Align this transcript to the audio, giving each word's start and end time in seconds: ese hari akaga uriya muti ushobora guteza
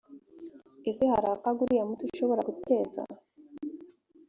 ese 0.89 1.03
hari 1.11 1.27
akaga 1.35 1.59
uriya 1.63 1.85
muti 1.89 2.03
ushobora 2.09 2.45
guteza 2.49 3.01